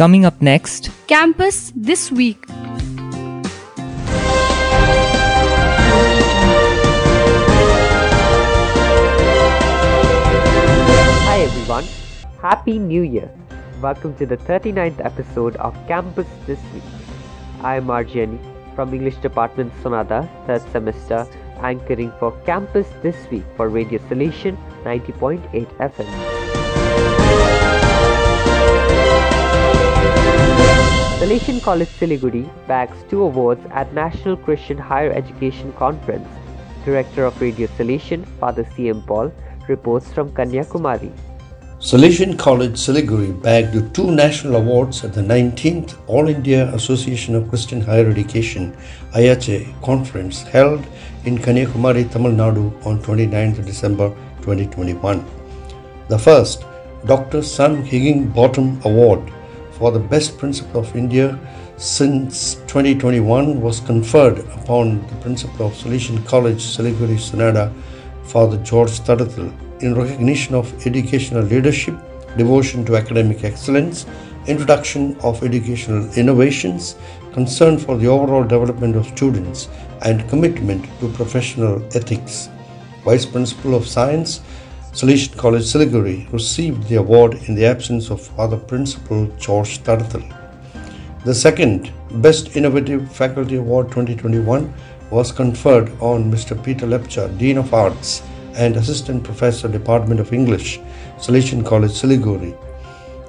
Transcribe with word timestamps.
Coming 0.00 0.24
up 0.24 0.40
next, 0.40 0.88
Campus 1.08 1.74
This 1.76 2.10
Week. 2.10 2.42
Hi 11.28 11.40
everyone, 11.44 11.84
Happy 12.40 12.78
New 12.78 13.02
Year! 13.02 13.28
Welcome 13.82 14.16
to 14.16 14.24
the 14.24 14.38
39th 14.38 15.04
episode 15.04 15.56
of 15.56 15.76
Campus 15.86 16.26
This 16.46 16.60
Week. 16.72 16.82
I 17.60 17.76
am 17.76 17.88
Arjani 17.88 18.40
from 18.74 18.94
English 18.94 19.16
Department 19.16 19.70
Sonada, 19.82 20.26
third 20.46 20.62
semester, 20.72 21.26
anchoring 21.60 22.10
for 22.18 22.32
Campus 22.46 22.88
This 23.02 23.28
Week 23.30 23.44
for 23.54 23.68
Radio 23.68 23.98
Salesian 24.08 24.56
90.8 24.82 25.68
FM. 25.92 26.39
Salesian 31.20 31.60
College 31.60 31.90
Siliguri 32.00 32.48
bags 32.66 32.96
two 33.10 33.22
awards 33.22 33.60
at 33.72 33.92
National 33.92 34.38
Christian 34.38 34.78
Higher 34.78 35.12
Education 35.12 35.70
Conference. 35.74 36.26
Director 36.86 37.26
of 37.26 37.38
Radio 37.42 37.66
Salesian, 37.78 38.24
Father 38.38 38.66
C.M. 38.74 39.02
Paul, 39.02 39.30
reports 39.68 40.10
from 40.10 40.30
Kanyakumari. 40.30 41.12
Salesian 41.78 42.38
College 42.38 42.72
Siliguri 42.72 43.32
bagged 43.42 43.94
two 43.94 44.10
national 44.10 44.56
awards 44.56 45.04
at 45.04 45.12
the 45.12 45.20
19th 45.20 45.94
All 46.06 46.26
India 46.26 46.74
Association 46.74 47.34
of 47.34 47.50
Christian 47.50 47.82
Higher 47.82 48.08
Education 48.08 48.74
IACHE 49.12 49.78
conference 49.82 50.40
held 50.44 50.86
in 51.26 51.36
Kanyakumari, 51.36 52.10
Tamil 52.10 52.32
Nadu 52.32 52.64
on 52.86 52.98
29th 53.02 53.66
December 53.66 54.08
2021. 54.40 55.22
The 56.08 56.18
first, 56.18 56.64
Dr. 57.04 57.42
Sam 57.42 57.82
Higginbottom 57.82 58.80
Award 58.86 59.30
for 59.80 59.90
the 59.90 59.98
Best 59.98 60.36
Principal 60.36 60.82
of 60.82 60.94
India 60.94 61.38
since 61.78 62.56
2021 62.68 63.62
was 63.62 63.80
conferred 63.80 64.40
upon 64.60 65.00
the 65.06 65.14
Principal 65.22 65.68
of 65.68 65.72
Salesian 65.72 66.24
College 66.26 66.62
Siliguri 66.62 67.16
Sonada, 67.16 67.72
Father 68.24 68.58
George 68.58 69.00
Tadathil, 69.00 69.50
in 69.80 69.94
recognition 69.94 70.54
of 70.54 70.86
educational 70.86 71.42
leadership, 71.44 71.96
devotion 72.36 72.84
to 72.84 72.94
academic 72.94 73.42
excellence, 73.42 74.04
introduction 74.46 75.16
of 75.20 75.42
educational 75.42 76.12
innovations, 76.12 76.96
concern 77.32 77.78
for 77.78 77.96
the 77.96 78.06
overall 78.06 78.44
development 78.44 78.96
of 78.96 79.06
students, 79.06 79.70
and 80.02 80.28
commitment 80.28 80.84
to 81.00 81.08
professional 81.12 81.82
ethics. 81.96 82.50
Vice 83.02 83.24
Principal 83.24 83.74
of 83.74 83.86
Science, 83.86 84.42
Salesian 84.92 85.36
College 85.36 85.62
Siliguri, 85.62 86.30
received 86.32 86.88
the 86.88 86.96
award 86.96 87.34
in 87.46 87.54
the 87.54 87.64
absence 87.64 88.10
of 88.10 88.20
Father 88.20 88.56
Principal 88.56 89.26
George 89.38 89.78
Tadathil. 89.84 90.24
The 91.24 91.32
second 91.32 91.92
Best 92.20 92.56
Innovative 92.56 93.10
Faculty 93.12 93.54
Award 93.54 93.86
2021 93.90 94.74
was 95.12 95.30
conferred 95.30 95.90
on 96.00 96.28
Mr. 96.28 96.60
Peter 96.64 96.86
Lepcha, 96.86 97.28
Dean 97.38 97.58
of 97.58 97.72
Arts 97.72 98.22
and 98.54 98.76
Assistant 98.76 99.22
Professor, 99.22 99.68
Department 99.68 100.18
of 100.18 100.32
English, 100.32 100.80
Salesian 101.18 101.64
College, 101.64 101.92
Siliguri. 101.92 102.52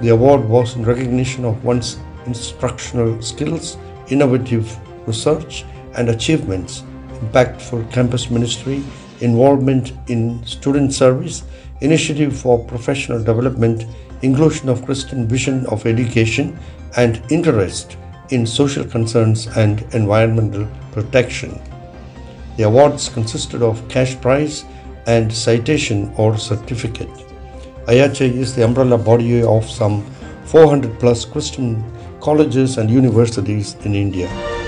The 0.00 0.08
award 0.08 0.44
was 0.48 0.74
in 0.74 0.84
recognition 0.84 1.44
of 1.44 1.64
one's 1.64 1.98
instructional 2.26 3.22
skills, 3.22 3.76
innovative 4.08 4.76
research 5.06 5.64
and 5.96 6.08
achievements, 6.08 6.82
impactful 7.20 7.92
campus 7.92 8.28
ministry, 8.28 8.82
involvement 9.20 9.92
in 10.08 10.44
student 10.46 10.92
service, 10.92 11.44
initiative 11.80 12.36
for 12.36 12.64
professional 12.64 13.22
development, 13.22 13.84
inclusion 14.22 14.68
of 14.68 14.84
Christian 14.84 15.26
vision 15.26 15.66
of 15.66 15.86
education, 15.86 16.58
and 16.96 17.20
interest 17.30 17.96
in 18.30 18.46
social 18.46 18.84
concerns 18.84 19.46
and 19.56 19.82
environmental 19.94 20.66
protection. 20.92 21.60
The 22.56 22.64
awards 22.64 23.08
consisted 23.08 23.62
of 23.62 23.86
cash 23.88 24.20
prize 24.20 24.64
and 25.06 25.32
citation 25.32 26.12
or 26.16 26.38
certificate. 26.38 27.10
IACHE 27.86 28.32
is 28.32 28.54
the 28.54 28.64
umbrella 28.64 28.96
body 28.96 29.42
of 29.42 29.68
some 29.68 30.02
400 30.46 30.98
plus 30.98 31.24
Christian 31.24 31.84
colleges 32.20 32.78
and 32.78 32.88
universities 32.88 33.76
in 33.84 33.94
India. 33.94 34.63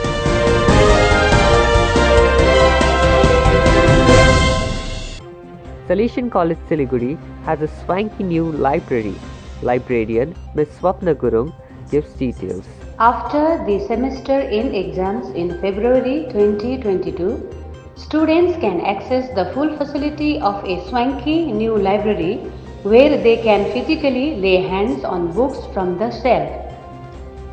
Salesian 5.89 6.29
College 6.29 6.59
Siliguri 6.69 7.17
has 7.45 7.63
a 7.63 7.69
swanky 7.69 8.25
new 8.25 8.51
library. 8.51 9.15
Librarian 9.63 10.35
Ms. 10.55 10.69
Swapna 10.81 11.15
Gurung 11.15 11.53
gives 11.91 12.13
details. 12.15 12.65
After 12.99 13.65
the 13.67 13.79
semester 13.87 14.41
end 14.41 14.75
exams 14.75 15.29
in 15.31 15.61
February 15.61 16.27
2022, 16.33 17.49
students 17.95 18.59
can 18.59 18.81
access 18.81 19.33
the 19.37 19.53
full 19.55 19.77
facility 19.77 20.41
of 20.41 20.65
a 20.65 20.85
swanky 20.89 21.53
new 21.53 21.77
library 21.77 22.39
where 22.83 23.17
they 23.23 23.37
can 23.37 23.71
physically 23.73 24.37
lay 24.37 24.57
hands 24.63 25.05
on 25.05 25.33
books 25.33 25.61
from 25.73 25.99
the 25.99 26.11
shelf. 26.21 26.51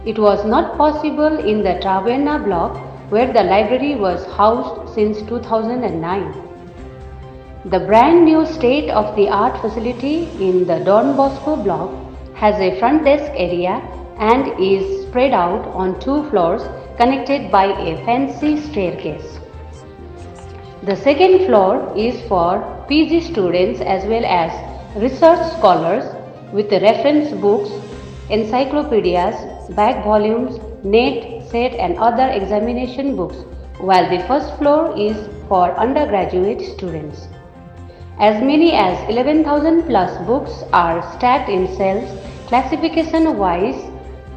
It 0.05 0.17
was 0.17 0.43
not 0.43 0.75
possible 0.75 1.37
in 1.37 1.61
the 1.61 1.75
Taverna 1.85 2.43
block 2.43 2.77
where 3.11 3.31
the 3.31 3.43
library 3.43 3.93
was 3.93 4.25
housed 4.35 4.95
since 4.95 5.21
2009. 5.21 6.52
The 7.65 7.79
brand 7.79 8.25
new 8.25 8.45
state 8.45 8.89
of 8.89 9.15
the 9.15 9.29
art 9.29 9.57
facility 9.61 10.27
in 10.37 10.67
the 10.67 10.79
Don 10.79 11.15
Bosco 11.15 11.55
block 11.55 11.91
has 12.35 12.59
a 12.59 12.77
front 12.77 13.05
desk 13.05 13.31
area 13.35 13.81
and 14.17 14.59
is 14.59 15.03
spread 15.07 15.31
out 15.31 15.65
on 15.67 15.97
two 16.01 16.29
floors 16.29 16.61
connected 16.97 17.49
by 17.49 17.67
a 17.67 18.03
fancy 18.03 18.59
staircase. 18.59 19.39
The 20.81 20.97
second 20.97 21.45
floor 21.45 21.93
is 21.95 22.21
for 22.27 22.85
PG 22.89 23.21
students 23.21 23.79
as 23.79 24.03
well 24.07 24.25
as 24.25 24.51
research 24.97 25.39
scholars 25.53 26.03
with 26.51 26.69
reference 26.69 27.31
books, 27.31 27.69
encyclopedias, 28.29 29.73
back 29.73 30.03
volumes, 30.03 30.59
net, 30.83 31.47
set 31.49 31.71
and 31.75 31.97
other 31.97 32.27
examination 32.27 33.15
books 33.15 33.37
while 33.77 34.09
the 34.09 34.21
first 34.27 34.53
floor 34.57 34.93
is 34.97 35.15
for 35.47 35.71
undergraduate 35.79 36.59
students. 36.59 37.29
As 38.19 38.43
many 38.43 38.73
as 38.73 39.09
11,000 39.09 39.87
plus 39.87 40.15
books 40.27 40.63
are 40.71 41.01
stacked 41.13 41.49
in 41.49 41.67
cells 41.75 42.07
classification 42.47 43.37
wise 43.37 43.89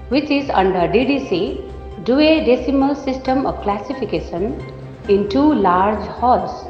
which 0.08 0.30
is 0.30 0.48
under 0.48 0.88
DDC, 0.88 2.04
Dewey 2.04 2.42
decimal 2.46 2.94
system 2.94 3.44
of 3.44 3.60
classification 3.62 4.58
in 5.10 5.28
two 5.28 5.52
large 5.52 6.06
halls. 6.06 6.66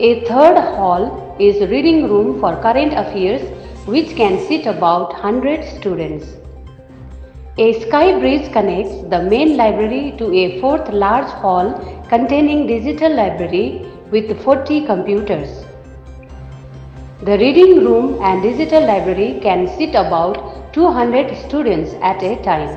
A 0.00 0.24
third 0.24 0.58
hall 0.58 1.36
is 1.38 1.60
reading 1.70 2.10
room 2.10 2.40
for 2.40 2.60
current 2.62 2.92
affairs 2.92 3.42
which 3.86 4.16
can 4.16 4.44
seat 4.48 4.66
about 4.66 5.12
100 5.12 5.64
students. 5.78 6.26
A 7.58 7.80
sky 7.80 8.18
bridge 8.18 8.52
connects 8.52 9.02
the 9.08 9.22
main 9.22 9.56
library 9.56 10.14
to 10.18 10.34
a 10.34 10.60
fourth 10.60 10.88
large 10.88 11.30
hall 11.30 11.72
containing 12.08 12.66
digital 12.66 13.14
library 13.14 13.86
with 14.10 14.42
40 14.42 14.84
computers. 14.84 15.65
The 17.22 17.38
reading 17.38 17.82
room 17.82 18.22
and 18.22 18.42
digital 18.42 18.86
library 18.86 19.40
can 19.42 19.66
seat 19.66 19.94
about 19.94 20.74
200 20.74 21.34
students 21.48 21.94
at 22.02 22.22
a 22.22 22.36
time. 22.42 22.68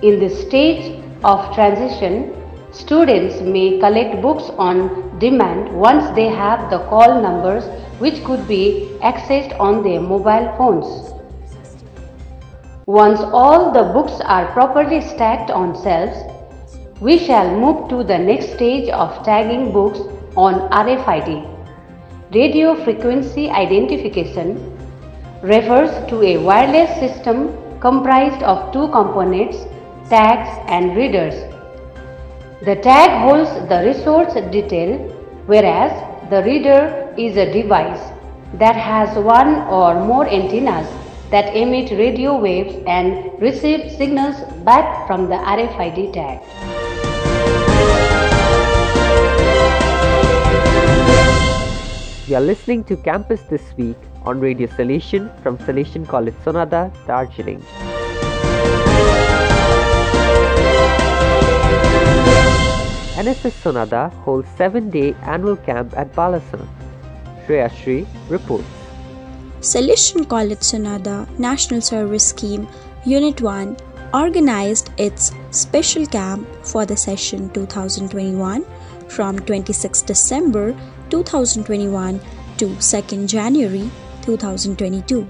In 0.00 0.20
the 0.20 0.30
stage 0.30 1.02
of 1.24 1.52
transition, 1.56 2.36
students 2.70 3.40
may 3.40 3.80
collect 3.80 4.22
books 4.22 4.44
on 4.58 5.18
demand 5.18 5.72
once 5.76 6.08
they 6.14 6.28
have 6.28 6.70
the 6.70 6.78
call 6.86 7.20
numbers 7.20 7.64
which 7.98 8.22
could 8.22 8.46
be 8.46 8.96
accessed 9.02 9.58
on 9.58 9.82
their 9.82 10.00
mobile 10.00 10.54
phones. 10.56 11.12
Once 12.86 13.18
all 13.32 13.72
the 13.72 13.82
books 13.92 14.20
are 14.20 14.52
properly 14.52 15.00
stacked 15.00 15.50
on 15.50 15.74
shelves, 15.82 16.16
we 17.00 17.18
shall 17.18 17.50
move 17.58 17.88
to 17.88 18.04
the 18.04 18.16
next 18.16 18.52
stage 18.52 18.88
of 18.90 19.24
tagging 19.24 19.72
books 19.72 19.98
on 20.36 20.70
RFID. 20.70 21.55
Radio 22.34 22.74
frequency 22.82 23.48
identification 23.48 24.76
refers 25.42 25.90
to 26.08 26.22
a 26.24 26.38
wireless 26.38 26.90
system 26.98 27.56
comprised 27.78 28.42
of 28.42 28.72
two 28.72 28.88
components, 28.88 29.58
tags 30.10 30.48
and 30.66 30.96
readers. 30.96 31.34
The 32.64 32.74
tag 32.82 33.22
holds 33.22 33.50
the 33.68 33.84
resource 33.86 34.34
detail 34.50 34.98
whereas 35.46 35.92
the 36.28 36.42
reader 36.42 37.14
is 37.16 37.36
a 37.36 37.52
device 37.52 38.10
that 38.54 38.74
has 38.74 39.16
one 39.16 39.54
or 39.68 40.04
more 40.04 40.26
antennas 40.26 40.88
that 41.30 41.54
emit 41.54 41.92
radio 41.92 42.36
waves 42.36 42.74
and 42.88 43.40
receive 43.40 43.92
signals 43.92 44.40
back 44.64 45.06
from 45.06 45.28
the 45.28 45.36
RFID 45.36 46.12
tag. 46.12 46.85
You 52.28 52.34
are 52.34 52.40
listening 52.40 52.82
to 52.86 52.96
Campus 52.96 53.42
This 53.42 53.62
Week 53.76 53.96
on 54.24 54.40
Radio 54.40 54.66
Salesian 54.66 55.30
from 55.42 55.58
Salesian 55.58 56.08
College 56.08 56.34
Sonada, 56.44 56.92
Darjeeling. 57.06 57.60
NSS 63.14 63.54
Sonada 63.62 64.12
holds 64.24 64.48
7-day 64.58 65.14
annual 65.22 65.54
camp 65.54 65.96
at 65.96 66.12
Balasan. 66.14 66.66
Shreya 67.46 67.70
Shri 67.70 68.08
reports. 68.28 68.66
Salesian 69.60 70.28
College 70.28 70.66
Sonada 70.72 71.28
National 71.38 71.80
Service 71.80 72.26
Scheme 72.26 72.66
Unit 73.04 73.40
1 73.40 73.76
organized 74.12 74.90
its 74.98 75.30
special 75.52 76.04
camp 76.06 76.44
for 76.64 76.84
the 76.84 76.96
session 76.96 77.50
2021 77.50 78.64
from 79.06 79.38
26 79.38 80.02
December 80.02 80.74
2021 81.10 82.20
to 82.58 82.66
2nd 82.66 83.28
January 83.28 83.90
2022. 84.22 85.26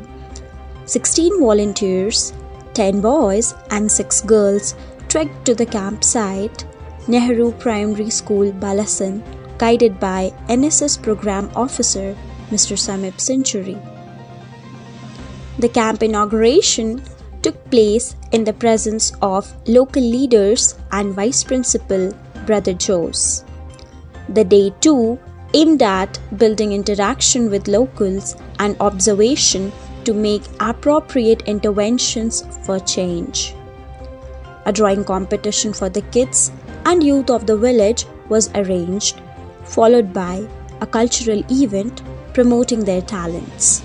16 0.87 1.40
volunteers, 1.40 2.32
10 2.75 3.00
boys 3.00 3.55
and 3.70 3.90
6 3.90 4.20
girls 4.23 4.75
trekked 5.08 5.44
to 5.44 5.55
the 5.55 5.67
campsite 5.67 6.64
Nehru 7.08 7.52
Primary 7.52 8.11
School 8.11 8.52
Balasan 8.52 9.23
guided 9.58 9.99
by 9.99 10.32
NSS 10.49 11.02
program 11.02 11.50
officer 11.55 12.17
Mr. 12.50 12.76
Samip 12.76 13.20
Century. 13.20 13.78
The 15.58 15.69
camp 15.69 16.02
inauguration 16.02 17.02
took 17.43 17.58
place 17.70 18.14
in 18.32 18.44
the 18.44 18.52
presence 18.52 19.12
of 19.23 19.52
local 19.67 20.02
leaders 20.02 20.78
and 20.93 21.14
Vice 21.14 21.43
Principal 21.44 22.12
Brother 22.44 22.75
Jose. 22.87 23.44
The 24.28 24.44
day 24.44 24.73
2 24.81 25.19
aimed 25.56 25.82
at 25.82 26.18
building 26.38 26.72
interaction 26.72 27.50
with 27.50 27.68
locals 27.74 28.36
and 28.58 28.76
observation 28.80 29.72
to 30.04 30.12
make 30.12 30.42
appropriate 30.60 31.42
interventions 31.52 32.42
for 32.64 32.78
change. 32.80 33.54
A 34.66 34.72
drawing 34.72 35.04
competition 35.04 35.72
for 35.72 35.88
the 35.88 36.02
kids 36.16 36.52
and 36.84 37.02
youth 37.02 37.30
of 37.30 37.46
the 37.46 37.56
village 37.56 38.04
was 38.28 38.50
arranged, 38.54 39.20
followed 39.64 40.12
by 40.12 40.46
a 40.80 40.86
cultural 40.86 41.42
event 41.50 42.02
promoting 42.34 42.84
their 42.84 43.00
talents. 43.00 43.82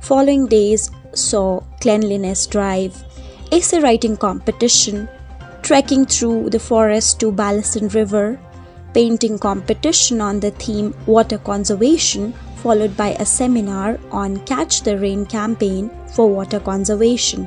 Following 0.00 0.46
days 0.46 0.90
saw 1.12 1.60
cleanliness 1.80 2.46
drive, 2.46 3.04
essay 3.52 3.80
writing 3.80 4.16
competition, 4.16 5.08
trekking 5.62 6.06
through 6.06 6.48
the 6.50 6.60
forest 6.60 7.20
to 7.20 7.30
Balasan 7.30 7.92
River, 7.92 8.38
painting 8.96 9.38
competition 9.38 10.22
on 10.22 10.40
the 10.40 10.50
theme 10.52 10.94
water 11.04 11.36
conservation, 11.36 12.32
followed 12.62 12.96
by 12.96 13.08
a 13.08 13.26
seminar 13.26 14.00
on 14.10 14.38
Catch 14.46 14.80
the 14.84 14.96
Rain 14.96 15.26
campaign 15.26 15.90
for 16.14 16.26
water 16.30 16.58
conservation. 16.58 17.46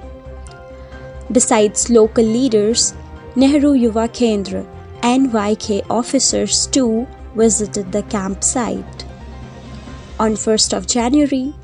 Besides 1.31 1.89
local 1.89 2.23
leaders, 2.23 2.93
Nehru 3.35 3.73
Yuva 3.73 4.07
Kendra 4.19 4.63
NYK 5.01 5.89
officers 5.89 6.67
too 6.67 7.07
visited 7.33 7.91
the 7.91 8.03
campsite. 8.03 9.05
On 10.19 10.33
1st 10.33 10.77
of 10.77 10.85
January, 10.85 11.55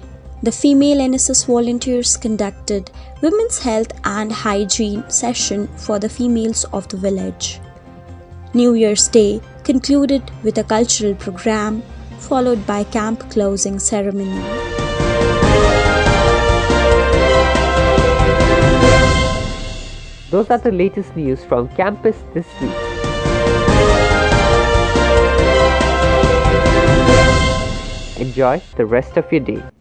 the 0.42 0.52
female 0.52 0.98
NSS 0.98 1.46
volunteers 1.46 2.18
conducted 2.18 2.90
women's 3.22 3.60
health 3.60 3.92
and 4.04 4.32
hygiene 4.32 5.08
session 5.10 5.68
for 5.78 6.00
the 6.00 6.10
females 6.10 6.64
of 6.74 6.88
the 6.88 6.98
village. 6.98 7.60
New 8.56 8.74
Year's 8.74 9.08
Day 9.10 9.42
concluded 9.66 10.32
with 10.44 10.58
a 10.60 10.64
cultural 10.64 11.16
program 11.16 11.82
followed 12.20 12.66
by 12.66 12.84
camp 12.84 13.30
closing 13.30 13.80
ceremony. 13.80 14.42
Those 20.30 20.50
are 20.50 20.58
the 20.58 20.72
latest 20.72 21.16
news 21.16 21.44
from 21.44 21.68
campus 21.70 22.18
this 22.34 22.48
week. 22.62 22.72
Enjoy 28.18 28.62
the 28.78 28.86
rest 28.86 29.18
of 29.18 29.32
your 29.32 29.42
day. 29.42 29.75